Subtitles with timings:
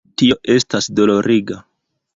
[0.21, 1.63] Tio estas doloriga.